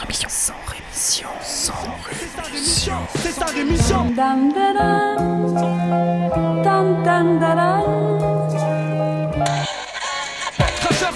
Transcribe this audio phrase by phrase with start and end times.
[0.00, 0.28] rémission.
[0.28, 1.28] Sans rémission.
[1.42, 1.72] Sans
[2.44, 2.94] rémission.
[3.16, 4.04] C'est sa rémission.
[4.16, 5.54] Dam da dam.
[6.62, 7.02] Dam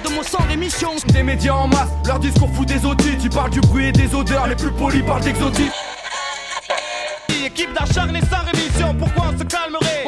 [0.02, 0.90] de mon sang rémission.
[1.12, 3.18] Des médias en masse, leur discours fout des audits.
[3.18, 5.72] Tu parles du bruit et des odeurs, les plus polis parlent d'exotisme.
[7.44, 10.03] Équipe d'acharnés sans rémission, pourquoi on se calmerait?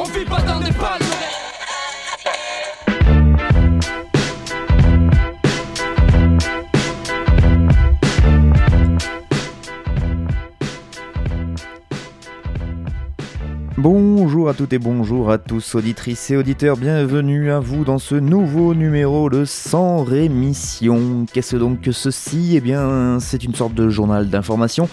[13.89, 18.17] Bonjour à toutes et bonjour à tous, auditrices et auditeurs, bienvenue à vous dans ce
[18.17, 21.25] nouveau numéro de Sans Rémission.
[21.33, 22.57] Qu'est-ce donc que ceci?
[22.57, 24.89] Eh bien, c'est une sorte de journal d'information,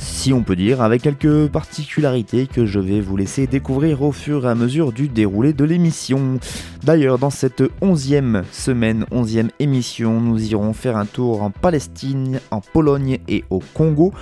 [0.00, 4.46] si on peut dire, avec quelques particularités que je vais vous laisser découvrir au fur
[4.46, 6.38] et à mesure du déroulé de l'émission.
[6.82, 12.60] D'ailleurs, dans cette onzième semaine, onzième émission, nous irons faire un tour en Palestine, en
[12.60, 14.12] Pologne et au Congo.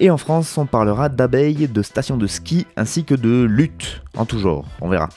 [0.00, 4.24] Et en France, on parlera d'abeilles, de stations de ski ainsi que de lutte en
[4.24, 5.08] tout genre, on verra.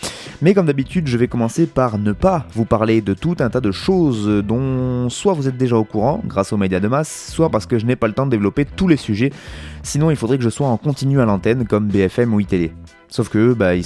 [0.42, 3.62] Mais comme d'habitude, je vais commencer par ne pas vous parler de tout un tas
[3.62, 7.50] de choses dont soit vous êtes déjà au courant grâce aux médias de masse, soit
[7.50, 9.32] parce que je n'ai pas le temps de développer tous les sujets.
[9.84, 12.72] Sinon, il faudrait que je sois en continu à l'antenne comme BFM ou iTélé.
[13.10, 13.84] Sauf que bah, ils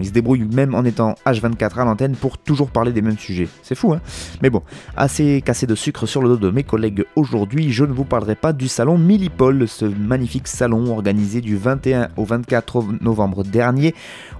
[0.00, 3.48] ils se débrouillent même en étant H24 à l'antenne pour toujours parler des mêmes sujets.
[3.62, 4.00] C'est fou, hein
[4.42, 4.62] Mais bon,
[4.96, 8.34] assez cassé de sucre sur le dos de mes collègues aujourd'hui, je ne vous parlerai
[8.34, 13.94] pas du salon Millipol, ce magnifique salon organisé du 21 au 24 novembre dernier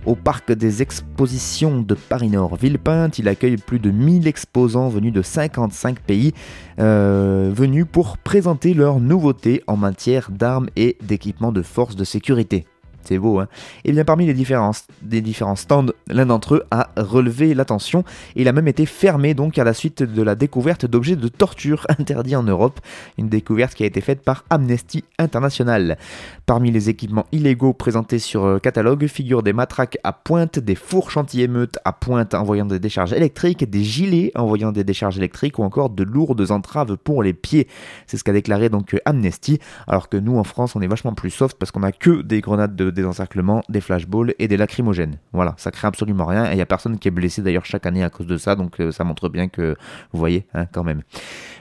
[0.07, 3.19] au parc des expositions de Paris-Nord Villepinte.
[3.19, 6.33] Il accueille plus de 1000 exposants venus de 55 pays,
[6.79, 12.67] euh, venus pour présenter leurs nouveautés en matière d'armes et d'équipements de forces de sécurité.
[13.07, 13.49] C'est beau, hein
[13.85, 18.05] Et bien parmi les différents, stands, l'un d'entre eux a relevé l'attention
[18.35, 21.87] il a même été fermé donc à la suite de la découverte d'objets de torture
[21.99, 22.81] interdits en Europe,
[23.19, 25.99] une découverte qui a été faite par Amnesty International.
[26.47, 31.17] Parmi les équipements illégaux présentés sur euh, catalogue figurent des matraques à pointe, des fourches
[31.17, 35.91] anti-émeutes à pointe envoyant des décharges électriques, des gilets envoyant des décharges électriques ou encore
[35.91, 37.69] de lourdes entraves pour les pieds.
[38.07, 41.31] C'est ce qu'a déclaré donc Amnesty, alors que nous en France on est vachement plus
[41.31, 45.19] soft parce qu'on a que des grenades de des encerclements, des flashballs et des lacrymogènes.
[45.33, 47.87] Voilà, ça crée absolument rien et il n'y a personne qui est blessé d'ailleurs chaque
[47.87, 49.77] année à cause de ça, donc euh, ça montre bien que
[50.13, 51.03] vous voyez hein, quand même.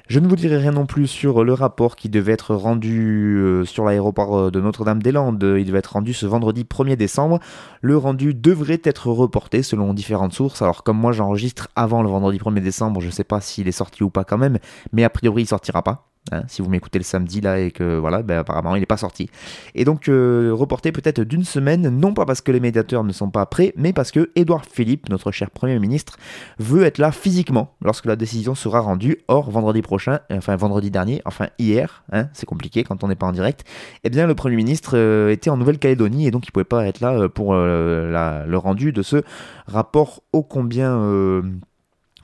[0.07, 3.65] Je ne vous dirai rien non plus sur le rapport qui devait être rendu euh,
[3.65, 5.55] sur l'aéroport euh, de Notre-Dame-des-Landes.
[5.57, 7.39] Il devait être rendu ce vendredi 1er décembre.
[7.81, 10.61] Le rendu devrait être reporté selon différentes sources.
[10.61, 13.71] Alors comme moi j'enregistre avant le vendredi 1er décembre, je ne sais pas s'il est
[13.71, 14.57] sorti ou pas quand même,
[14.93, 16.14] mais a priori il sortira pas.
[16.31, 18.97] Hein, si vous m'écoutez le samedi là et que voilà, ben, apparemment il n'est pas
[18.97, 19.29] sorti.
[19.75, 23.29] Et donc euh, reporté peut-être d'une semaine, non pas parce que les médiateurs ne sont
[23.29, 26.17] pas prêts, mais parce que Édouard Philippe, notre cher Premier ministre,
[26.57, 29.17] veut être là physiquement lorsque la décision sera rendue.
[29.27, 33.27] Or, vendredi prochain, enfin vendredi dernier, enfin hier, hein, c'est compliqué quand on n'est pas
[33.27, 33.63] en direct,
[34.03, 37.01] eh bien le Premier ministre euh, était en Nouvelle-Calédonie et donc il pouvait pas être
[37.01, 39.23] là euh, pour euh, le rendu de ce
[39.67, 40.95] rapport ô combien...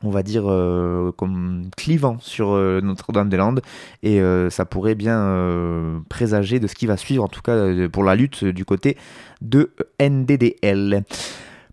[0.03, 3.61] on va dire euh, comme clivant sur euh, Notre-Dame-des-Landes
[4.03, 7.57] et euh, ça pourrait bien présager de ce qui va suivre en tout cas
[7.91, 8.97] pour la lutte du côté
[9.41, 11.03] de NDDL.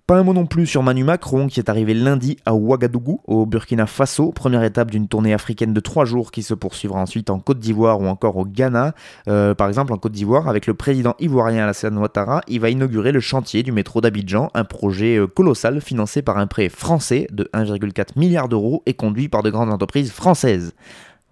[0.09, 3.45] Pas un mot non plus sur Manu Macron qui est arrivé lundi à Ouagadougou au
[3.45, 7.41] Burkina Faso, première étape d'une tournée africaine de trois jours qui se poursuivra ensuite en
[7.41, 8.95] Côte d'Ivoire ou encore au Ghana.
[9.29, 13.13] Euh, par exemple en Côte d'Ivoire avec le président ivoirien Alassane Ouattara, il va inaugurer
[13.13, 17.45] le chantier du métro d'Abidjan, un projet euh, colossal financé par un prêt français de
[17.53, 20.73] 1,4 milliard d'euros et conduit par de grandes entreprises françaises.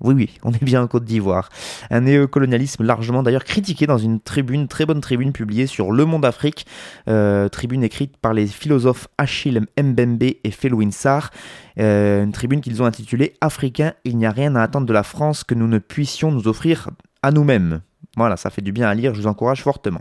[0.00, 1.48] Oui, oui, on est bien en Côte d'Ivoire.
[1.90, 6.26] Un néocolonialisme largement d'ailleurs critiqué dans une tribune, très bonne tribune publiée sur Le Monde
[6.26, 6.66] Afrique,
[7.08, 11.30] euh, tribune écrite par les philosophes Achille Mbembe et Felwine Sarr,
[11.78, 15.02] euh, une tribune qu'ils ont intitulée Africains, il n'y a rien à attendre de la
[15.02, 16.90] France que nous ne puissions nous offrir
[17.22, 17.80] à nous-mêmes.
[18.18, 20.00] Voilà, ça fait du bien à lire, je vous encourage fortement.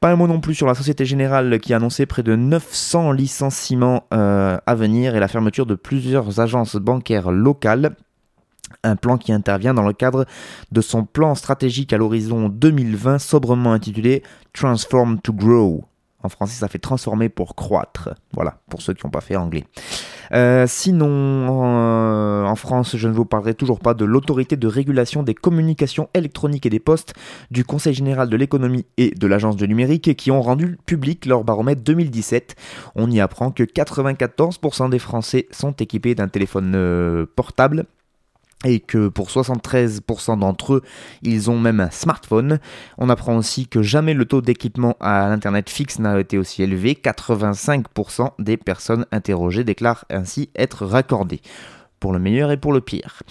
[0.00, 3.12] Pas un mot non plus sur la Société Générale qui a annoncé près de 900
[3.12, 7.96] licenciements euh, à venir et la fermeture de plusieurs agences bancaires locales.
[8.82, 10.26] Un plan qui intervient dans le cadre
[10.72, 14.22] de son plan stratégique à l'horizon 2020, sobrement intitulé
[14.52, 15.84] Transform to Grow.
[16.22, 18.10] En français, ça fait transformer pour croître.
[18.32, 19.64] Voilà, pour ceux qui n'ont pas fait anglais.
[20.32, 25.22] Euh, sinon, euh, en France, je ne vous parlerai toujours pas de l'autorité de régulation
[25.22, 27.14] des communications électroniques et des postes,
[27.52, 31.44] du Conseil général de l'économie et de l'agence du numérique qui ont rendu public leur
[31.44, 32.56] baromètre 2017.
[32.96, 37.86] On y apprend que 94% des Français sont équipés d'un téléphone euh, portable
[38.66, 40.82] et que pour 73% d'entre eux,
[41.22, 42.58] ils ont même un smartphone.
[42.98, 46.98] On apprend aussi que jamais le taux d'équipement à l'Internet fixe n'a été aussi élevé.
[47.00, 51.40] 85% des personnes interrogées déclarent ainsi être raccordées,
[52.00, 53.22] pour le meilleur et pour le pire.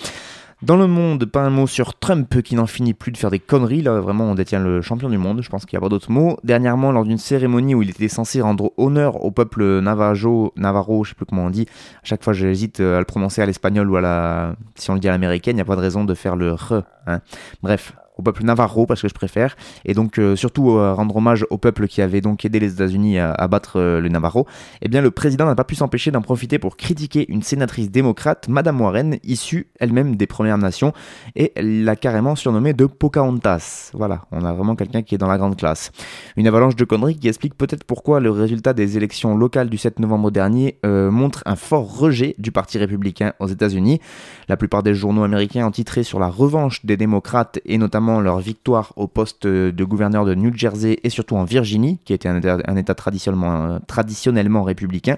[0.62, 3.40] Dans le monde, pas un mot sur Trump qui n'en finit plus de faire des
[3.40, 3.82] conneries.
[3.82, 5.42] Là, vraiment, on détient le champion du monde.
[5.42, 6.38] Je pense qu'il n'y a pas d'autres mots.
[6.44, 11.10] Dernièrement, lors d'une cérémonie où il était censé rendre honneur au peuple Navajo, Navarro, je
[11.10, 11.68] sais plus comment on dit.
[11.98, 15.00] À chaque fois, j'hésite à le prononcer à l'espagnol ou à la, si on le
[15.00, 16.84] dit à l'américaine, il n'y a pas de raison de faire le re.
[17.06, 17.20] Hein.
[17.62, 21.46] Bref, au peuple navarro parce que je préfère, et donc euh, surtout euh, rendre hommage
[21.50, 24.48] au peuple qui avait donc aidé les États-Unis à, battre euh, le Navarro,
[24.82, 28.48] eh bien le président n'a pas pu s'empêcher d'en profiter pour critiquer une sénatrice démocrate,
[28.48, 30.94] Madame Warren, issue elle-même des Premières Nations,
[31.36, 33.92] et l'a carrément surnommée de Pocahontas.
[33.94, 35.92] Voilà, on a vraiment quelqu'un qui est dans la grande classe.
[36.38, 40.00] Une avalanche de conneries qui explique peut-être pourquoi le résultat des élections locales du 7
[40.00, 44.00] novembre dernier montre un fort rejet du Parti républicain aux États-Unis.
[44.48, 48.40] La plupart des journaux américains ont titré sur la revanche des démocrates et notamment leur
[48.40, 52.76] victoire au poste de gouverneur de New Jersey et surtout en Virginie, qui était un
[52.76, 55.18] État, traditionnellement, traditionnellement, républicain.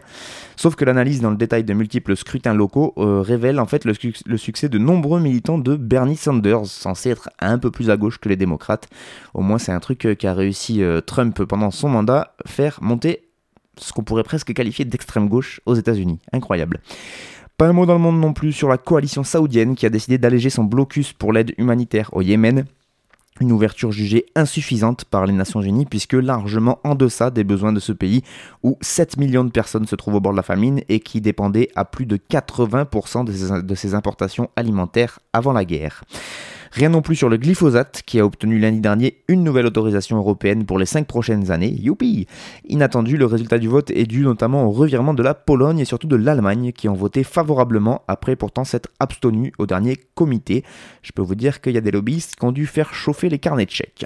[0.56, 4.38] Sauf que l'analyse dans le détail de multiples scrutins locaux euh, révèle en fait le,
[4.38, 8.30] succès de nombreux militants de Bernie Sanders, censé être un peu plus à gauche que
[8.30, 8.88] les démocrates.
[9.33, 13.28] Au moins c'est un truc euh, qu'a réussi euh, Trump pendant son mandat, faire monter
[13.78, 16.19] ce qu'on pourrait presque qualifier d'extrême gauche aux États-Unis.
[16.33, 16.80] Incroyable.
[17.57, 20.19] Pas un mot dans le monde non plus sur la coalition saoudienne qui a décidé
[20.19, 22.65] d'alléger son blocus pour l'aide humanitaire au Yémen
[23.39, 27.80] une ouverture jugée insuffisante par les Nations Unies puisque largement en deçà des besoins de
[27.80, 28.24] ce pays
[28.62, 31.69] où 7 millions de personnes se trouvent au bord de la famine et qui dépendait
[31.75, 33.25] à plus de 80%
[33.65, 36.04] de ses importations alimentaires avant la guerre.
[36.72, 40.66] Rien non plus sur le glyphosate, qui a obtenu lundi dernier une nouvelle autorisation européenne
[40.66, 41.74] pour les 5 prochaines années.
[41.74, 42.28] Youpi
[42.68, 46.08] Inattendu, le résultat du vote est dû notamment au revirement de la Pologne et surtout
[46.08, 50.64] de l'Allemagne, qui ont voté favorablement après pourtant s'être abstenus au dernier comité.
[51.02, 53.40] Je peux vous dire qu'il y a des lobbyistes qui ont dû faire chauffer les
[53.40, 54.06] carnets de chèques.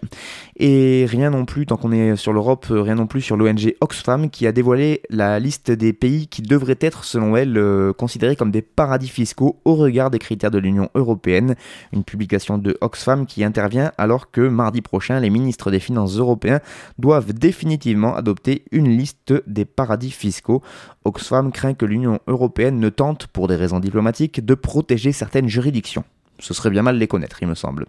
[0.58, 4.30] Et rien non plus, tant qu'on est sur l'Europe, rien non plus sur l'ONG Oxfam,
[4.30, 8.52] qui a dévoilé la liste des pays qui devraient être, selon elle, euh, considérés comme
[8.52, 11.56] des paradis fiscaux au regard des critères de l'Union européenne.
[11.94, 16.60] Une publication de Oxfam qui intervient alors que mardi prochain, les ministres des Finances européens
[16.98, 20.62] doivent définitivement adopter une liste des paradis fiscaux.
[21.06, 26.04] Oxfam craint que l'Union européenne ne tente, pour des raisons diplomatiques, de protéger certaines juridictions.
[26.40, 27.86] Ce serait bien mal les connaître, il me semble.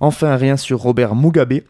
[0.00, 1.60] Enfin, rien sur Robert Mugabe,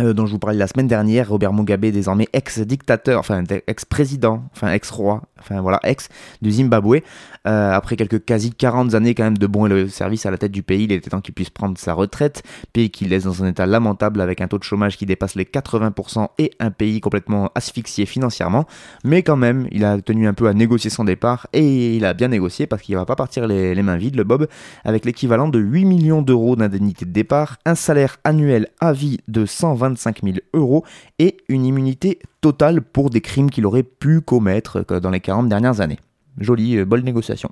[0.00, 4.72] euh, dont je vous parlais la semaine dernière, Robert Mugabe, désormais ex-dictateur, enfin ex-président, enfin
[4.72, 6.08] ex-roi, enfin voilà, ex
[6.42, 7.00] du Zimbabwe.
[7.46, 10.62] Euh, après quelques quasi 40 années quand même de bon service à la tête du
[10.62, 12.42] pays, il était temps qu'il puisse prendre sa retraite.
[12.72, 15.44] Pays qui laisse dans un état lamentable avec un taux de chômage qui dépasse les
[15.44, 18.66] 80% et un pays complètement asphyxié financièrement.
[19.04, 22.14] Mais quand même, il a tenu un peu à négocier son départ et il a
[22.14, 24.46] bien négocié parce qu'il va pas partir les, mains vides, le Bob,
[24.84, 29.46] avec l'équivalent de 8 millions d'euros d'indemnité de départ, un salaire annuel à vie de
[29.96, 30.84] 125 000 euros
[31.18, 35.48] et une immunité totale pour des crimes qu'il aurait pu commettre euh, dans les 40
[35.48, 35.98] dernières années.
[36.38, 37.50] Jolie, euh, bonne négociation.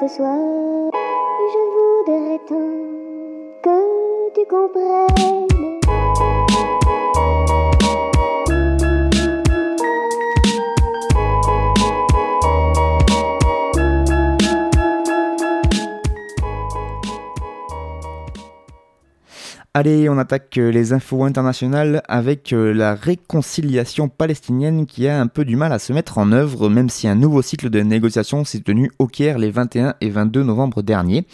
[0.00, 0.43] Ce soir,
[19.76, 25.26] Allez, on attaque euh, les infos internationales avec euh, la réconciliation palestinienne qui a un
[25.26, 28.44] peu du mal à se mettre en œuvre, même si un nouveau cycle de négociations
[28.44, 31.26] s'est tenu au Caire les 21 et 22 novembre dernier.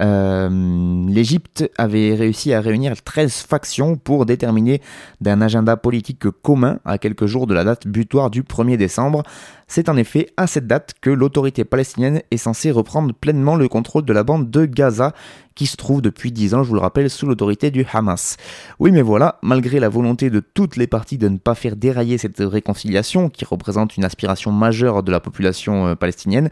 [0.00, 4.80] Euh, L'Égypte avait réussi à réunir 13 factions pour déterminer
[5.20, 9.22] d'un agenda politique commun à quelques jours de la date butoir du 1er décembre.
[9.66, 14.04] C'est en effet à cette date que l'autorité palestinienne est censée reprendre pleinement le contrôle
[14.04, 15.12] de la bande de Gaza,
[15.54, 18.36] qui se trouve depuis 10 ans, je vous le rappelle, sous l'autorité du Hamas.
[18.78, 22.18] Oui, mais voilà, malgré la volonté de toutes les parties de ne pas faire dérailler
[22.18, 26.50] cette réconciliation, qui représente une aspiration majeure de la population euh, palestinienne,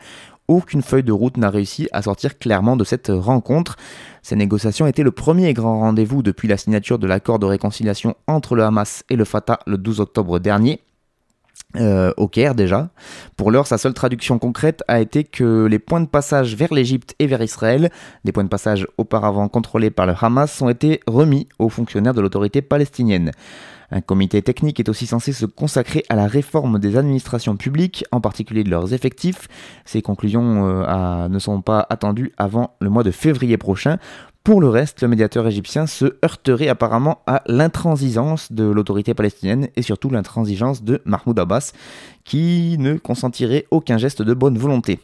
[0.49, 3.77] aucune feuille de route n'a réussi à sortir clairement de cette rencontre.
[4.23, 8.57] Ces négociations étaient le premier grand rendez-vous depuis la signature de l'accord de réconciliation entre
[8.57, 10.81] le Hamas et le Fatah le 12 octobre dernier.
[11.77, 12.89] Euh, au Caire déjà.
[13.37, 17.15] Pour l'heure, sa seule traduction concrète a été que les points de passage vers l'Égypte
[17.19, 17.91] et vers Israël,
[18.25, 22.23] des points de passage auparavant contrôlés par le Hamas, ont été remis aux fonctionnaires de
[22.23, 23.33] l'autorité palestinienne.
[23.91, 28.21] Un comité technique est aussi censé se consacrer à la réforme des administrations publiques, en
[28.21, 29.49] particulier de leurs effectifs.
[29.85, 33.99] Ces conclusions euh, ne sont pas attendues avant le mois de février prochain.
[34.45, 39.83] Pour le reste, le médiateur égyptien se heurterait apparemment à l'intransigeance de l'autorité palestinienne et
[39.83, 41.73] surtout l'intransigeance de Mahmoud Abbas,
[42.29, 45.01] qui ne consentirait aucun geste de bonne volonté.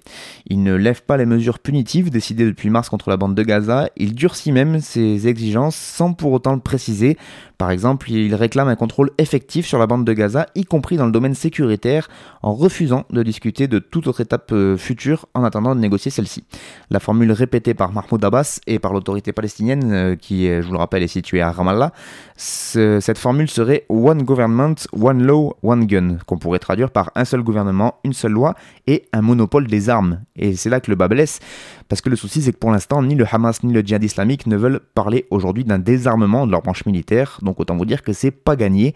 [0.47, 3.89] Il ne lève pas les mesures punitives décidées depuis mars contre la bande de Gaza,
[3.97, 7.17] il durcit même ses exigences sans pour autant le préciser.
[7.57, 11.07] Par exemple, il réclame un contrôle effectif sur la bande de Gaza, y compris dans
[11.07, 12.09] le domaine sécuritaire,
[12.43, 16.45] en refusant de discuter de toute autre étape euh, future en attendant de négocier celle-ci.
[16.91, 20.79] La formule répétée par Mahmoud Abbas et par l'autorité palestinienne, euh, qui, je vous le
[20.79, 21.93] rappelle, est située à Ramallah,
[22.37, 27.43] cette formule serait One Government, One Law, One Gun, qu'on pourrait traduire par un seul
[27.43, 28.55] gouvernement, une seule loi
[28.87, 30.21] et un monopole des armes.
[30.37, 31.41] Et c'est là que le bas blesse,
[31.89, 34.47] parce que le souci c'est que pour l'instant, ni le Hamas ni le djihad islamique
[34.47, 38.13] ne veulent parler aujourd'hui d'un désarmement de leur branche militaire, donc autant vous dire que
[38.13, 38.95] c'est pas gagné.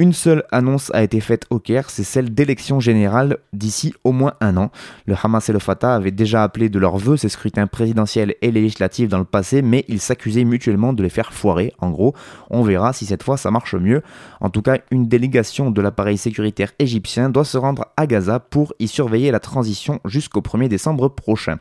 [0.00, 4.34] Une seule annonce a été faite au Caire, c'est celle d'élections générales d'ici au moins
[4.40, 4.70] un an.
[5.06, 8.52] Le Hamas et le Fatah avaient déjà appelé de leur vœu ces scrutins présidentiels et
[8.52, 11.72] législatifs dans le passé, mais ils s'accusaient mutuellement de les faire foirer.
[11.80, 12.14] En gros,
[12.48, 14.02] on verra si cette fois ça marche mieux.
[14.40, 18.74] En tout cas, une délégation de l'appareil sécuritaire égyptien doit se rendre à Gaza pour
[18.78, 21.58] y surveiller la transition jusqu'au 1er décembre prochain.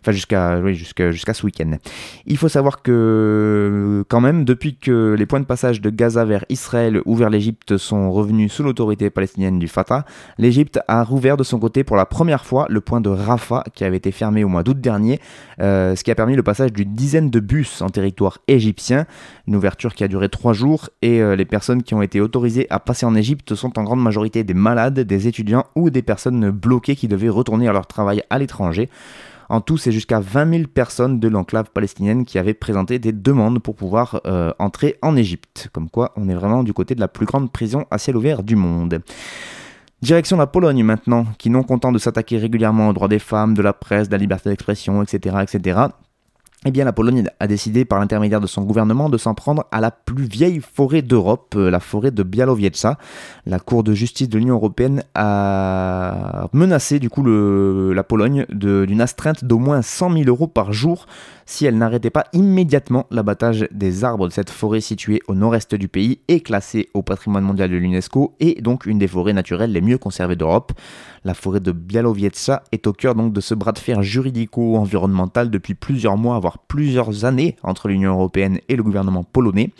[0.00, 1.72] Enfin, jusqu'à ce week-end.
[2.24, 6.44] Il faut savoir que, quand même, depuis que les points de passage de Gaza vers
[6.50, 10.04] Israël ou vers l'Égypte sont revenus sous l'autorité palestinienne du Fatah,
[10.38, 13.84] l'Égypte a rouvert de son côté pour la première fois le point de Rafah qui
[13.84, 15.20] avait été fermé au mois d'août dernier,
[15.60, 19.06] euh, ce qui a permis le passage d'une dizaine de bus en territoire égyptien,
[19.48, 22.66] une ouverture qui a duré trois jours et euh, les personnes qui ont été autorisées
[22.70, 26.50] à passer en Égypte sont en grande majorité des malades, des étudiants ou des personnes
[26.50, 28.88] bloquées qui devaient retourner à leur travail à l'étranger.
[29.50, 33.58] En tout, c'est jusqu'à 20 000 personnes de l'enclave palestinienne qui avaient présenté des demandes
[33.58, 35.68] pour pouvoir euh, entrer en Égypte.
[35.72, 38.44] Comme quoi, on est vraiment du côté de la plus grande prison à ciel ouvert
[38.44, 39.00] du monde.
[40.02, 43.60] Direction la Pologne maintenant, qui non content de s'attaquer régulièrement aux droits des femmes, de
[43.60, 45.80] la presse, de la liberté d'expression, etc., etc.,
[46.66, 49.80] eh bien, la Pologne a décidé par l'intermédiaire de son gouvernement de s'en prendre à
[49.80, 52.98] la plus vieille forêt d'Europe, euh, la forêt de Białowieża.
[53.46, 59.42] La Cour de justice de l'Union européenne a menacé du coup la Pologne d'une astreinte
[59.42, 61.06] d'au moins 100 000 euros par jour
[61.50, 65.88] si elle n'arrêtait pas immédiatement l'abattage des arbres de cette forêt située au nord-est du
[65.88, 69.80] pays et classée au patrimoine mondial de l'UNESCO et donc une des forêts naturelles les
[69.80, 70.72] mieux conservées d'Europe.
[71.24, 75.74] La forêt de Białowieża est au cœur donc de ce bras de fer juridico-environnemental depuis
[75.74, 79.70] plusieurs mois, plusieurs années entre l'Union européenne et le gouvernement polonais.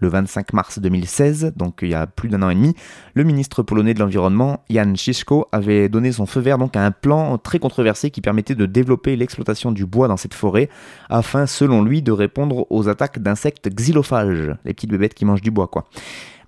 [0.00, 2.74] Le 25 mars 2016, donc il y a plus d'un an et demi,
[3.14, 6.90] le ministre polonais de l'Environnement, Jan Szyszko, avait donné son feu vert donc à un
[6.90, 10.68] plan très controversé qui permettait de développer l'exploitation du bois dans cette forêt,
[11.08, 15.52] afin, selon lui, de répondre aux attaques d'insectes xylophages, les petites bébêtes qui mangent du
[15.52, 15.84] bois quoi.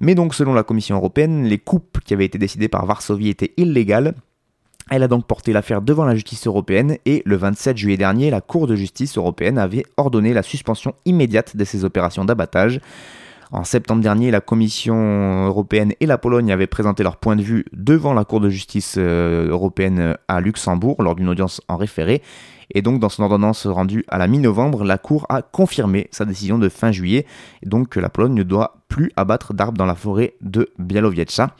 [0.00, 3.54] Mais donc, selon la Commission européenne, les coupes qui avaient été décidées par Varsovie étaient
[3.56, 4.14] illégales,
[4.90, 8.40] elle a donc porté l'affaire devant la justice européenne et le 27 juillet dernier, la
[8.40, 12.80] Cour de justice européenne avait ordonné la suspension immédiate de ces opérations d'abattage.
[13.50, 17.64] En septembre dernier, la Commission européenne et la Pologne avaient présenté leur point de vue
[17.72, 22.22] devant la Cour de justice euh, européenne à Luxembourg lors d'une audience en référé.
[22.74, 26.58] Et donc, dans son ordonnance rendue à la mi-novembre, la Cour a confirmé sa décision
[26.58, 27.26] de fin juillet,
[27.64, 31.54] donc la Pologne ne doit plus abattre d'arbres dans la forêt de Białowieża.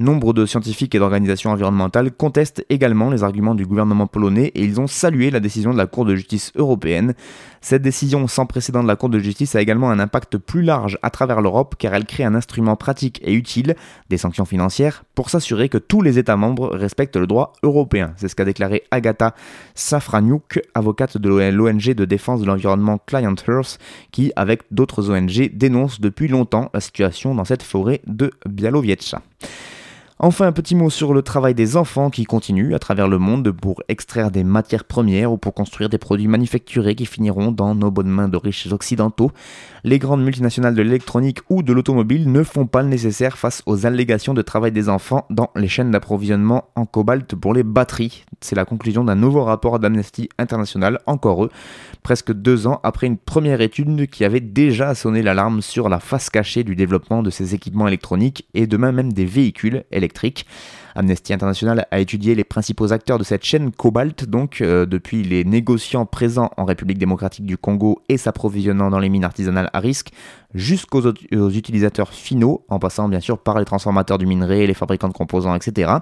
[0.00, 4.80] Nombre de scientifiques et d'organisations environnementales contestent également les arguments du gouvernement polonais et ils
[4.80, 7.14] ont salué la décision de la Cour de justice européenne.
[7.60, 11.00] Cette décision sans précédent de la Cour de justice a également un impact plus large
[11.02, 13.74] à travers l'Europe car elle crée un instrument pratique et utile,
[14.08, 18.12] des sanctions financières, pour s'assurer que tous les États membres respectent le droit européen.
[18.18, 19.34] C'est ce qu'a déclaré Agatha
[19.74, 23.80] Safraniuk, avocate de l'ONG de défense de l'environnement Client Earth,
[24.12, 29.22] qui, avec d'autres ONG, dénonce depuis longtemps la situation dans cette forêt de Białowieża.
[30.20, 33.52] Enfin, un petit mot sur le travail des enfants qui continue à travers le monde
[33.52, 37.92] pour extraire des matières premières ou pour construire des produits manufacturés qui finiront dans nos
[37.92, 39.30] bonnes mains de riches occidentaux.
[39.84, 43.86] Les grandes multinationales de l'électronique ou de l'automobile ne font pas le nécessaire face aux
[43.86, 48.24] allégations de travail des enfants dans les chaînes d'approvisionnement en cobalt pour les batteries.
[48.40, 51.50] C'est la conclusion d'un nouveau rapport d'Amnesty International, encore eux,
[52.02, 56.30] presque deux ans après une première étude qui avait déjà sonné l'alarme sur la face
[56.30, 60.46] cachée du développement de ces équipements électroniques et demain même des véhicules électroniques
[60.94, 65.44] Amnesty International a étudié les principaux acteurs de cette chaîne Cobalt, donc euh, depuis les
[65.44, 70.10] négociants présents en République démocratique du Congo et s'approvisionnant dans les mines artisanales à risque,
[70.54, 71.12] jusqu'aux
[71.50, 75.54] utilisateurs finaux, en passant bien sûr par les transformateurs du minerai, les fabricants de composants,
[75.54, 75.92] etc.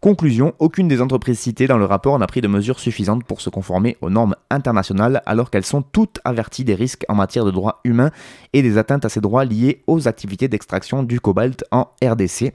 [0.00, 3.50] Conclusion, aucune des entreprises citées dans le rapport n'a pris de mesures suffisantes pour se
[3.50, 7.80] conformer aux normes internationales alors qu'elles sont toutes averties des risques en matière de droits
[7.84, 8.10] humains
[8.52, 12.52] et des atteintes à ces droits liées aux activités d'extraction du cobalt en RDC.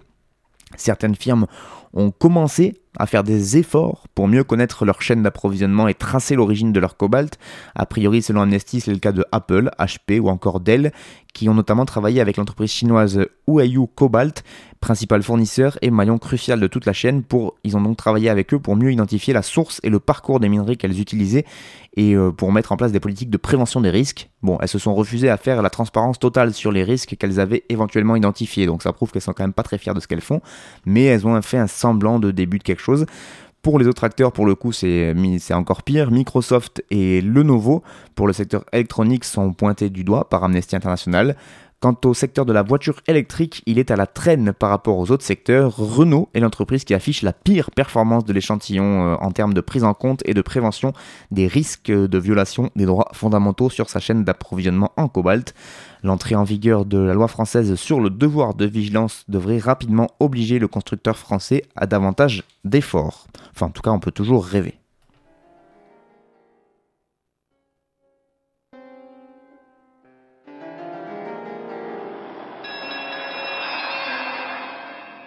[0.75, 1.47] Certaines firmes
[1.93, 6.71] ont commencé à faire des efforts pour mieux connaître leur chaîne d'approvisionnement et tracer l'origine
[6.71, 7.37] de leur cobalt.
[7.75, 10.91] A priori, selon Amnesty, c'est le cas de Apple, HP ou encore Dell,
[11.33, 14.43] qui ont notamment travaillé avec l'entreprise chinoise Huayu Cobalt,
[14.79, 17.23] principal fournisseur et maillon crucial de toute la chaîne.
[17.23, 20.39] Pour, ils ont donc travaillé avec eux pour mieux identifier la source et le parcours
[20.39, 21.45] des minerais qu'elles utilisaient
[21.95, 24.29] et euh, pour mettre en place des politiques de prévention des risques.
[24.41, 27.63] Bon, elles se sont refusées à faire la transparence totale sur les risques qu'elles avaient
[27.69, 30.21] éventuellement identifiés, donc ça prouve qu'elles sont quand même pas très fières de ce qu'elles
[30.21, 30.41] font,
[30.85, 33.05] mais elles ont fait un semblant de début de quelque chose.
[33.61, 35.13] Pour les autres acteurs, pour le coup, c'est
[35.51, 36.11] encore pire.
[36.11, 37.83] Microsoft et Lenovo,
[38.15, 41.35] pour le secteur électronique, sont pointés du doigt par Amnesty International.
[41.81, 45.11] Quant au secteur de la voiture électrique, il est à la traîne par rapport aux
[45.11, 45.77] autres secteurs.
[45.77, 49.85] Renault est l'entreprise qui affiche la pire performance de l'échantillon euh, en termes de prise
[49.85, 50.91] en compte et de prévention
[51.31, 55.53] des risques de violation des droits fondamentaux sur sa chaîne d'approvisionnement en cobalt.
[56.01, 60.57] L'entrée en vigueur de la loi française sur le devoir de vigilance devrait rapidement obliger
[60.57, 63.27] le constructeur français à davantage d'efforts.
[63.53, 64.75] Enfin, en tout cas, on peut toujours rêver.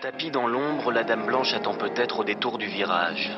[0.01, 3.31] Tapis dans l'ombre, la Dame Blanche attend peut-être au détour du virage.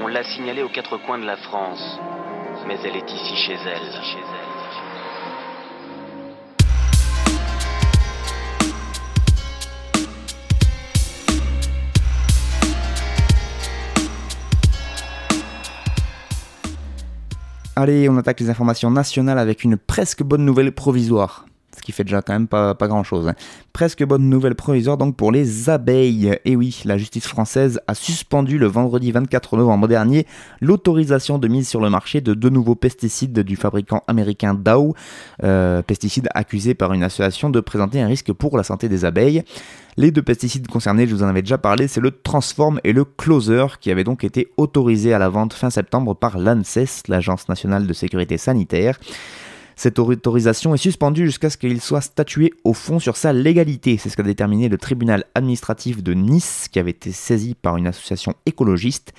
[0.00, 1.98] On l'a signalée aux quatre coins de la France,
[2.66, 3.92] mais elle est ici chez elle.
[4.02, 4.55] Chez elle.
[17.78, 21.44] Allez, on attaque les informations nationales avec une presque bonne nouvelle provisoire
[21.86, 23.28] qui fait déjà quand même pas, pas grand chose.
[23.28, 23.34] Hein.
[23.72, 26.36] Presque bonne nouvelle provisoire donc pour les abeilles.
[26.44, 30.26] Et oui, la justice française a suspendu le vendredi 24 novembre dernier
[30.60, 34.96] l'autorisation de mise sur le marché de deux nouveaux pesticides du fabricant américain Dow,
[35.44, 39.44] euh, pesticides accusés par une association de présenter un risque pour la santé des abeilles.
[39.96, 43.04] Les deux pesticides concernés, je vous en avais déjà parlé, c'est le Transform et le
[43.04, 47.86] Closer qui avaient donc été autorisés à la vente fin septembre par l'ANSES, l'Agence nationale
[47.86, 48.98] de sécurité sanitaire.
[49.78, 53.98] Cette autorisation est suspendue jusqu'à ce qu'il soit statué au fond sur sa légalité.
[53.98, 57.86] C'est ce qu'a déterminé le tribunal administratif de Nice qui avait été saisi par une
[57.86, 59.12] association écologiste.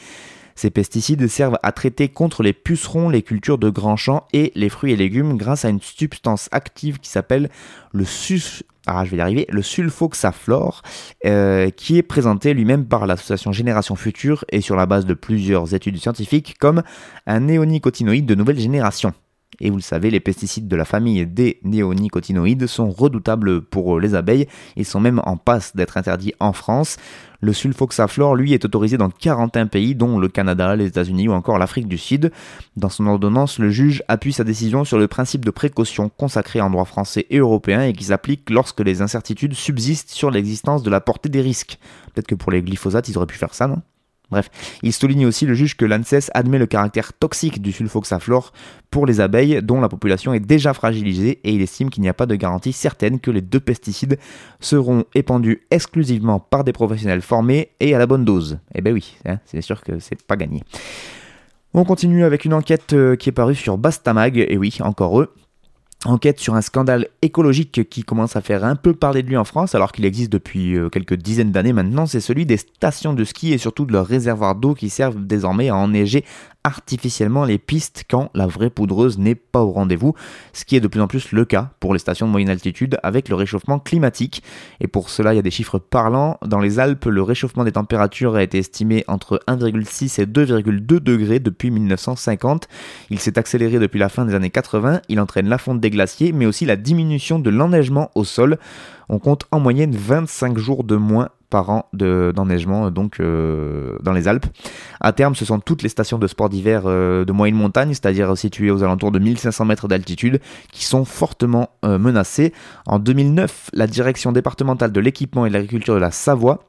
[0.56, 4.70] Ces pesticides servent à traiter contre les pucerons, les cultures de grands champs et les
[4.70, 7.52] fruits et légumes grâce à une substance active qui s'appelle
[7.94, 8.06] le
[8.88, 10.81] ah, je vais y arriver, le sulfoxaflor,
[11.25, 15.75] euh, qui est présenté lui-même par l'association Génération Future et sur la base de plusieurs
[15.75, 16.81] études scientifiques comme
[17.27, 19.14] un néonicotinoïde de nouvelle génération.
[19.59, 24.15] Et vous le savez, les pesticides de la famille des néonicotinoïdes sont redoutables pour les
[24.15, 24.48] abeilles.
[24.75, 26.98] Ils sont même en passe d'être interdits en France.
[27.39, 31.59] Le sulfoxaflor, lui, est autorisé dans 41 pays, dont le Canada, les États-Unis ou encore
[31.59, 32.31] l'Afrique du Sud.
[32.75, 36.70] Dans son ordonnance, le juge appuie sa décision sur le principe de précaution consacré en
[36.70, 41.01] droit français et européen et qui s'applique lorsque les incertitudes subsistent sur l'existence de la
[41.01, 41.77] portée des risques.
[42.13, 43.81] Peut-être que pour les glyphosates, ils auraient pu faire ça, non?
[44.29, 44.50] Bref,
[44.83, 48.51] il souligne aussi le juge que l'ANSES admet le caractère toxique du sulfoxaflor
[48.92, 52.13] pour les abeilles dont la population est déjà fragilisée et il estime qu'il n'y a
[52.13, 54.20] pas de garantie certaine que les deux pesticides
[54.59, 58.59] seront épandus exclusivement par des professionnels formés et à la bonne dose.
[58.75, 60.61] Eh ben oui, hein, c'est sûr que c'est pas gagné.
[61.74, 65.33] On continue avec une enquête euh, qui est parue sur Bastamag, et oui, encore eux,
[66.05, 69.44] Enquête sur un scandale écologique qui commence à faire un peu parler de lui en
[69.44, 73.24] France, alors qu'il existe depuis euh, quelques dizaines d'années maintenant, c'est celui des stations de
[73.24, 76.24] ski et surtout de leurs réservoirs d'eau qui servent désormais à enneiger
[76.68, 80.14] artificiellement les pistes quand la vraie poudreuse n'est pas au rendez-vous,
[80.51, 82.98] ce qui est de plus en plus le cas pour les stations de moyenne altitude
[83.03, 84.44] avec le réchauffement climatique.
[84.82, 86.38] Et pour cela, il y a des chiffres parlants.
[86.46, 91.40] Dans les Alpes, le réchauffement des températures a été estimé entre 1,6 et 2,2 degrés
[91.40, 92.68] depuis 1950.
[93.10, 95.01] Il s'est accéléré depuis la fin des années 80.
[95.08, 98.58] Il entraîne la fonte des glaciers, mais aussi la diminution de l'enneigement au sol.
[99.09, 104.27] On compte en moyenne 25 jours de moins par an d'enneigement donc euh, dans les
[104.27, 104.46] Alpes.
[105.00, 108.37] À terme, ce sont toutes les stations de sport d'hiver euh, de moyenne montagne, c'est-à-dire
[108.37, 110.41] situées aux alentours de 1500 mètres d'altitude,
[110.72, 112.53] qui sont fortement euh, menacées.
[112.85, 116.65] En 2009, la direction départementale de l'équipement et de l'agriculture de la Savoie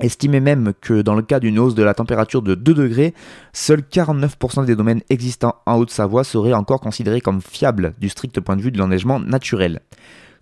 [0.00, 3.14] estimait même que dans le cas d'une hausse de la température de 2 degrés,
[3.52, 8.56] seuls 49% des domaines existants en Haute-Savoie seraient encore considérés comme fiables du strict point
[8.56, 9.80] de vue de l'enneigement naturel.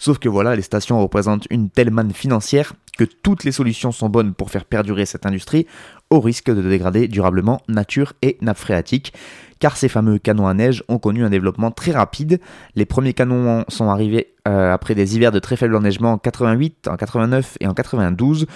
[0.00, 4.08] Sauf que voilà, les stations représentent une telle manne financière que toutes les solutions sont
[4.08, 5.66] bonnes pour faire perdurer cette industrie,
[6.08, 9.12] au risque de dégrader durablement nature et nappe phréatique.
[9.58, 12.40] Car ces fameux canons à neige ont connu un développement très rapide.
[12.76, 16.88] Les premiers canons sont arrivés euh, après des hivers de très faible enneigement en 88,
[16.88, 18.46] en 89 et en 92.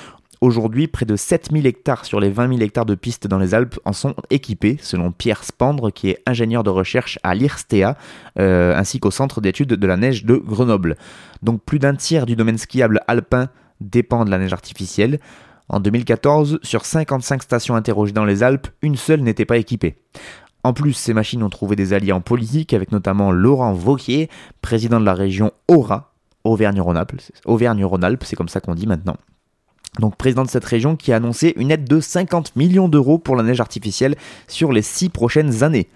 [0.44, 3.80] Aujourd'hui, près de 7000 hectares sur les 20 000 hectares de pistes dans les Alpes
[3.86, 7.96] en sont équipés, selon Pierre Spandre, qui est ingénieur de recherche à l'IRSTEA,
[8.38, 10.98] euh, ainsi qu'au Centre d'études de la neige de Grenoble.
[11.42, 13.48] Donc plus d'un tiers du domaine skiable alpin
[13.80, 15.18] dépend de la neige artificielle.
[15.70, 19.96] En 2014, sur 55 stations interrogées dans les Alpes, une seule n'était pas équipée.
[20.62, 24.28] En plus, ces machines ont trouvé des alliés en politique, avec notamment Laurent Vauquier,
[24.60, 26.12] président de la région Aura,
[26.44, 27.14] Auvergne-Rhône-Alpes,
[27.46, 29.16] Auvergne-Rhône-Alpes, c'est comme ça qu'on dit maintenant.
[29.98, 33.36] Donc président de cette région qui a annoncé une aide de 50 millions d'euros pour
[33.36, 34.16] la neige artificielle
[34.48, 35.88] sur les six prochaines années.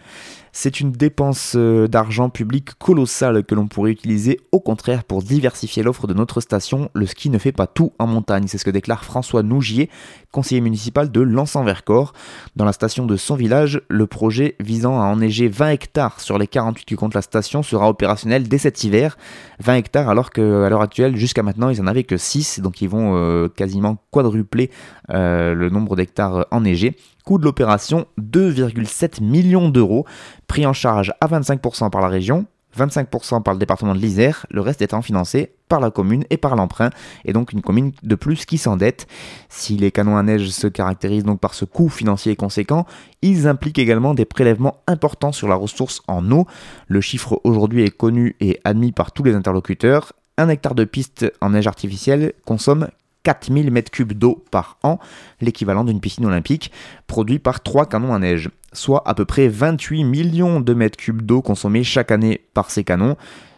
[0.53, 5.83] C'est une dépense euh, d'argent public colossale que l'on pourrait utiliser au contraire pour diversifier
[5.83, 6.91] l'offre de notre station.
[6.95, 9.91] Le ski ne fait pas tout en montagne, c'est ce que déclare François Nougier,
[10.33, 12.13] conseiller municipal de Lens-en-Vercors.
[12.57, 16.47] Dans la station de son village, le projet visant à enneiger 20 hectares sur les
[16.47, 19.17] 48 qui comptent la station sera opérationnel dès cet hiver.
[19.61, 22.89] 20 hectares alors qu'à l'heure actuelle, jusqu'à maintenant, ils en avaient que 6, donc ils
[22.89, 24.71] vont euh, quasiment quadrupler
[25.11, 26.97] euh, le nombre d'hectares enneigés.
[27.29, 30.07] Coût de l'opération 2,7 millions d'euros,
[30.47, 34.63] pris en charge à 25% par la région, 25% par le département de l'Isère, le
[34.63, 36.89] reste étant financé par la commune et par l'emprunt,
[37.27, 39.07] et donc une commune de plus qui s'endette.
[39.51, 42.87] Si les canons à neige se caractérisent donc par ce coût financier conséquent,
[43.21, 46.47] ils impliquent également des prélèvements importants sur la ressource en eau.
[46.87, 50.15] Le chiffre aujourd'hui est connu et admis par tous les interlocuteurs.
[50.39, 52.89] Un hectare de piste en neige artificielle consomme
[53.25, 54.99] 4000 m3 d'eau par an,
[55.41, 56.73] l'équivalent d'une piscine olympique,
[57.07, 61.23] produit par 3 canons à neige, soit à peu près 28 millions de mètres cubes
[61.23, 63.17] d'eau consommés chaque année par ces canons.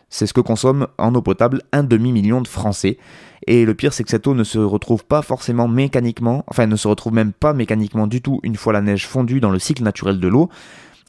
[0.09, 2.99] C'est ce que consomme en eau potable un demi-million de Français.
[3.46, 6.77] Et le pire, c'est que cette eau ne se retrouve pas forcément mécaniquement, enfin, ne
[6.77, 9.83] se retrouve même pas mécaniquement du tout une fois la neige fondue dans le cycle
[9.83, 10.51] naturel de l'eau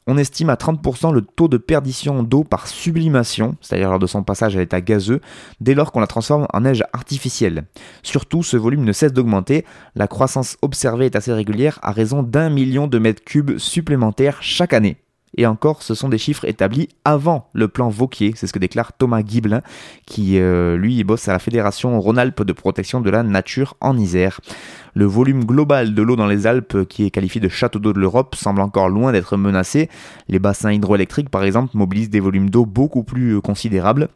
[0.06, 4.22] on estime à 30% le taux de perdition d'eau par sublimation, c'est-à-dire lors de son
[4.22, 5.20] passage à l'état gazeux,
[5.60, 7.64] dès lors qu'on la transforme en neige artificielle.
[8.02, 12.50] Surtout, ce volume ne cesse d'augmenter, la croissance observée est assez régulière à raison d'un
[12.50, 15.01] million de mètres cubes supplémentaires chaque année.
[15.36, 18.92] Et encore, ce sont des chiffres établis avant le plan Vauquier, c'est ce que déclare
[18.92, 19.62] Thomas Guiblin,
[20.06, 24.40] qui euh, lui bosse à la Fédération Rhône-Alpes de protection de la nature en Isère.
[24.94, 27.98] Le volume global de l'eau dans les Alpes, qui est qualifié de château d'eau de
[27.98, 29.88] l'Europe, semble encore loin d'être menacé.
[30.28, 34.08] Les bassins hydroélectriques, par exemple, mobilisent des volumes d'eau beaucoup plus euh, considérables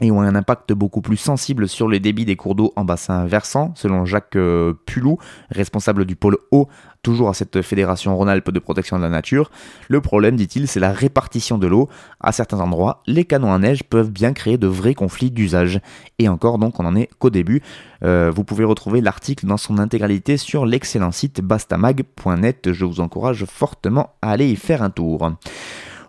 [0.00, 3.26] et ont un impact beaucoup plus sensible sur les débits des cours d'eau en bassin
[3.26, 5.18] versant, selon Jacques euh, Pulou,
[5.50, 6.68] responsable du pôle eau,
[7.02, 9.52] toujours à cette fédération Rhône-Alpes de protection de la nature.
[9.88, 11.88] Le problème, dit-il, c'est la répartition de l'eau.
[12.18, 15.80] À certains endroits, les canons à neige peuvent bien créer de vrais conflits d'usage.
[16.18, 17.62] Et encore, donc, on en est qu'au début.
[18.02, 22.72] Euh, vous pouvez retrouver l'article dans son intégralité sur l'excellent site bastamag.net.
[22.72, 25.30] Je vous encourage fortement à aller y faire un tour.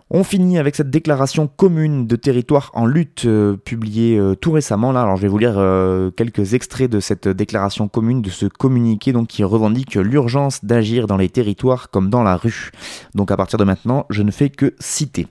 [0.08, 4.92] On finit avec cette déclaration commune de territoire en lutte euh, publiée euh, tout récemment.
[4.92, 8.46] Là, alors je vais vous lire euh, quelques extraits de cette déclaration commune, de ce
[8.46, 12.70] communiqué donc qui revendique l'urgence d'agir dans les territoires comme dans la rue.
[13.16, 15.26] Donc à partir de maintenant, je ne fais que citer.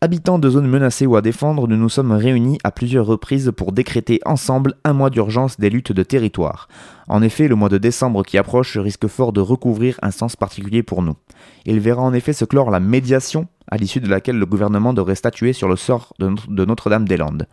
[0.00, 3.72] Habitants de zones menacées ou à défendre, nous nous sommes réunis à plusieurs reprises pour
[3.72, 6.68] décréter ensemble un mois d'urgence des luttes de territoire.
[7.08, 10.84] En effet, le mois de décembre qui approche risque fort de recouvrir un sens particulier
[10.84, 11.16] pour nous.
[11.64, 15.14] Il verra en effet se clore la médiation, à l'issue de laquelle le gouvernement devrait
[15.14, 17.46] statuer sur le sort de Notre-Dame-des-Landes.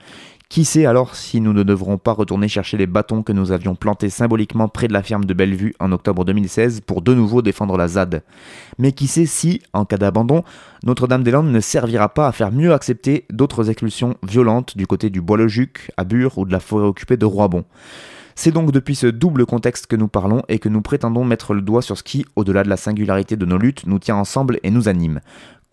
[0.50, 3.74] Qui sait alors si nous ne devrons pas retourner chercher les bâtons que nous avions
[3.74, 7.76] plantés symboliquement près de la ferme de Bellevue en octobre 2016 pour de nouveau défendre
[7.76, 8.22] la ZAD?
[8.78, 10.44] Mais qui sait si, en cas d'abandon,
[10.84, 15.90] Notre-Dame-des-Landes ne servira pas à faire mieux accepter d'autres expulsions violentes du côté du Bois-le-Juc,
[15.98, 17.66] à Bure ou de la forêt occupée de Roibon?
[18.36, 21.62] C'est donc depuis ce double contexte que nous parlons et que nous prétendons mettre le
[21.62, 24.72] doigt sur ce qui, au-delà de la singularité de nos luttes, nous tient ensemble et
[24.72, 25.22] nous anime.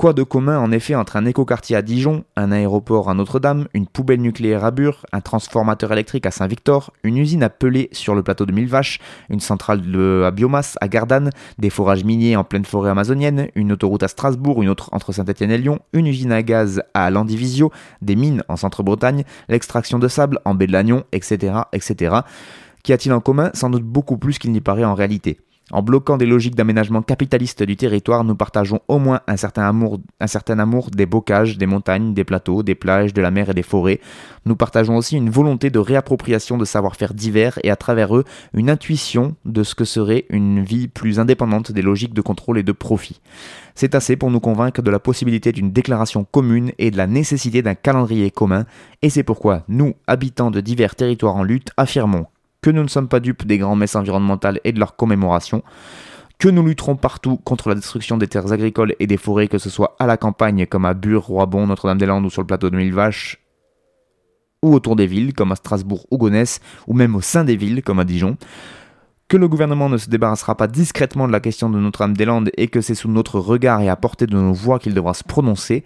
[0.00, 3.86] Quoi de commun en effet entre un écoquartier à Dijon, un aéroport à Notre-Dame, une
[3.86, 8.22] poubelle nucléaire à Bure, un transformateur électrique à Saint-Victor, une usine à Pelé sur le
[8.22, 9.82] plateau de Mille-Vaches, une centrale
[10.24, 14.62] à biomasse à Gardanne, des forages miniers en pleine forêt amazonienne, une autoroute à Strasbourg,
[14.62, 18.56] une autre entre Saint-Étienne et Lyon, une usine à gaz à Landivisio, des mines en
[18.56, 22.20] centre-Bretagne, l'extraction de sable en baie de Lannion, etc., etc.
[22.82, 23.50] Qu'y a-t-il en commun?
[23.52, 25.40] Sans doute beaucoup plus qu'il n'y paraît en réalité.
[25.72, 30.00] En bloquant des logiques d'aménagement capitaliste du territoire, nous partageons au moins un certain, amour,
[30.18, 33.54] un certain amour des bocages, des montagnes, des plateaux, des plages, de la mer et
[33.54, 34.00] des forêts.
[34.46, 38.68] Nous partageons aussi une volonté de réappropriation de savoir-faire divers et à travers eux une
[38.68, 42.72] intuition de ce que serait une vie plus indépendante des logiques de contrôle et de
[42.72, 43.20] profit.
[43.74, 47.62] C'est assez pour nous convaincre de la possibilité d'une déclaration commune et de la nécessité
[47.62, 48.64] d'un calendrier commun,
[49.02, 52.26] et c'est pourquoi nous, habitants de divers territoires en lutte, affirmons
[52.62, 55.62] que nous ne sommes pas dupes des grands messes environnementales et de leurs commémorations,
[56.38, 59.70] que nous lutterons partout contre la destruction des terres agricoles et des forêts, que ce
[59.70, 63.38] soit à la campagne comme à Bure, Roibon, Notre-Dame-des-Landes ou sur le plateau de Mille-Vaches,
[64.62, 67.82] ou autour des villes comme à Strasbourg ou Gonesse, ou même au sein des villes
[67.82, 68.38] comme à Dijon,
[69.28, 72.80] que le gouvernement ne se débarrassera pas discrètement de la question de Notre-Dame-des-Landes et que
[72.80, 75.84] c'est sous notre regard et à portée de nos voix qu'il devra se prononcer,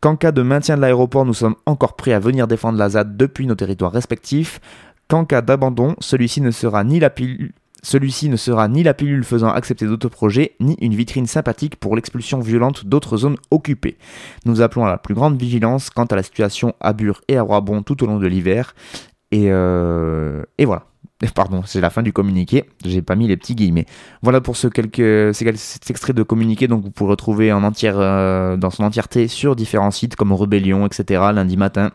[0.00, 3.16] qu'en cas de maintien de l'aéroport, nous sommes encore prêts à venir défendre la ZAD
[3.16, 4.60] depuis nos territoires respectifs,
[5.08, 7.52] qu'en cas d'abandon, celui-ci ne sera ni la pilule
[9.24, 13.98] faisant accepter d'autres projets, ni une vitrine sympathique pour l'expulsion violente d'autres zones occupées.
[14.44, 17.42] Nous appelons à la plus grande vigilance quant à la situation à Bure et à
[17.42, 18.74] Roibon tout au long de l'hiver.
[19.30, 20.86] Et, euh, et voilà.
[21.34, 22.64] Pardon, c'est la fin du communiqué.
[22.84, 23.86] J'ai pas mis les petits guillemets.
[24.22, 26.68] Voilà pour ce quelques, cet extrait de communiqué.
[26.68, 30.86] Donc vous pourrez retrouver en entière, euh, dans son entièreté sur différents sites comme Rebellion,
[30.86, 31.22] etc.
[31.32, 31.92] Lundi matin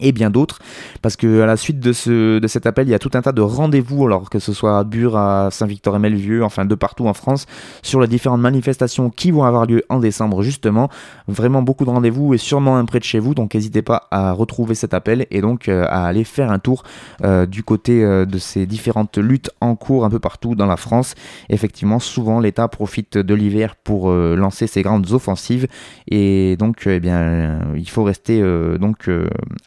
[0.00, 0.58] et bien d'autres,
[1.02, 3.20] parce que à la suite de, ce, de cet appel, il y a tout un
[3.20, 7.12] tas de rendez-vous, alors que ce soit à Bure, à Saint-Victor-et-Melvieux, enfin de partout en
[7.12, 7.44] France,
[7.82, 10.88] sur les différentes manifestations qui vont avoir lieu en décembre justement.
[11.28, 14.32] Vraiment beaucoup de rendez-vous et sûrement un près de chez vous, donc n'hésitez pas à
[14.32, 16.84] retrouver cet appel et donc euh, à aller faire un tour
[17.22, 20.78] euh, du côté euh, de ces différentes luttes en cours un peu partout dans la
[20.78, 21.14] France.
[21.50, 25.66] Effectivement, souvent l'État profite de l'hiver pour lancer ses grandes offensives
[26.08, 28.40] et donc eh bien il faut rester
[28.78, 29.08] donc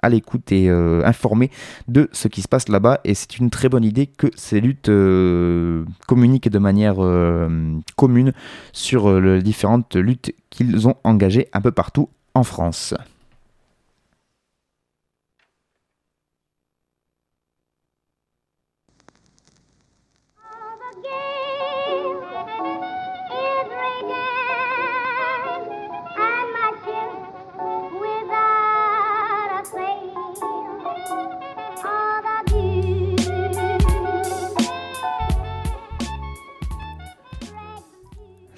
[0.01, 1.51] à écoute et euh, informé
[1.87, 2.99] de ce qui se passe là-bas.
[3.03, 8.33] Et c'est une très bonne idée que ces luttes euh, communiquent de manière euh, commune
[8.73, 12.93] sur les différentes luttes qu'ils ont engagées un peu partout en France.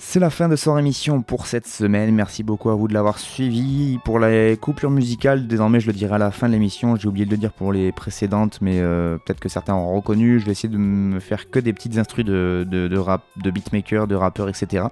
[0.10, 2.16] C'est la fin de son émission pour cette semaine.
[2.16, 4.00] Merci beaucoup à vous de l'avoir suivi.
[4.06, 6.96] Pour la coupure musicale, désormais je le dirai à la fin de l'émission.
[6.96, 10.40] J'ai oublié de le dire pour les précédentes, mais euh, peut-être que certains ont reconnu.
[10.40, 14.16] Je vais essayer de me faire que des petites instrus de, rap, de beatmaker, de
[14.16, 14.86] rappeur, etc.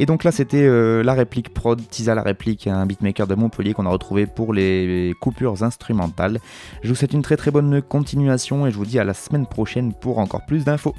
[0.00, 3.72] Et donc là, c'était euh, la réplique prod, Tisa la réplique, un beatmaker de Montpellier
[3.72, 6.40] qu'on a retrouvé pour les coupures instrumentales.
[6.82, 9.46] Je vous souhaite une très très bonne continuation et je vous dis à la semaine
[9.46, 10.96] prochaine pour encore plus d'infos.